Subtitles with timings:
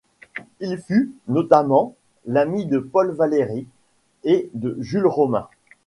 [0.59, 1.93] Il fut, notamment,
[2.25, 3.67] l’ami de Paul Valéry
[4.23, 5.47] et de Jules Romains.